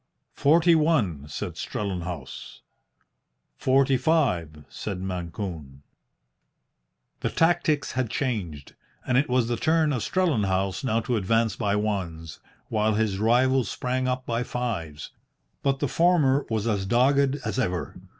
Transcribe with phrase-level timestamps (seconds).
[0.33, 2.61] "Forty one," said Strellenhaus.
[3.55, 5.83] "Forty five," said Mancune.
[7.19, 8.73] The tactics had changed,
[9.05, 13.63] and it was the turn of Strellenhaus now to advance by ones, while his rival
[13.63, 15.11] sprang up by fives.
[15.61, 17.95] But the former was as dogged as ever.